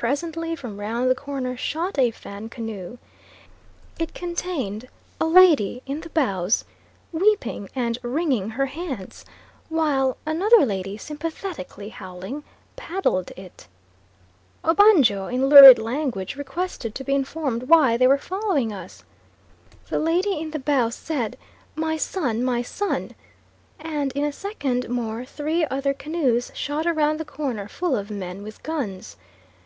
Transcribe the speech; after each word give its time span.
Presently 0.00 0.54
from 0.54 0.78
round 0.78 1.10
the 1.10 1.14
corner 1.16 1.56
shot 1.56 1.98
a 1.98 2.12
Fan 2.12 2.48
canoe. 2.48 2.98
It 3.98 4.14
contained 4.14 4.86
a 5.20 5.24
lady 5.24 5.82
in 5.86 6.02
the 6.02 6.08
bows, 6.10 6.64
weeping 7.10 7.68
and 7.74 7.98
wringing 8.04 8.50
her 8.50 8.66
hands, 8.66 9.24
while 9.68 10.16
another 10.24 10.64
lady 10.64 10.98
sympathetically 10.98 11.88
howling, 11.88 12.44
paddled 12.76 13.32
it. 13.36 13.66
Obanjo 14.62 15.26
in 15.26 15.48
lurid 15.48 15.80
language 15.80 16.36
requested 16.36 16.94
to 16.94 17.02
be 17.02 17.16
informed 17.16 17.64
why 17.64 17.96
they 17.96 18.06
were 18.06 18.18
following 18.18 18.72
us. 18.72 19.02
The 19.90 19.98
lady 19.98 20.38
in 20.38 20.52
the 20.52 20.60
bows 20.60 20.94
said, 20.94 21.36
"My 21.74 21.96
son! 21.96 22.44
my 22.44 22.62
son!" 22.62 23.16
and 23.80 24.12
in 24.12 24.22
a 24.22 24.30
second 24.32 24.88
more 24.88 25.24
three 25.24 25.66
other 25.66 25.92
canoes 25.92 26.52
shot 26.54 26.86
round 26.86 27.18
the 27.18 27.24
corner 27.24 27.66
full 27.66 27.96
of 27.96 28.12
men 28.12 28.44
with 28.44 28.62
guns. 28.62 29.16